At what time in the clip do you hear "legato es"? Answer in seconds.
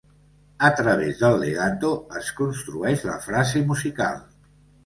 1.43-2.31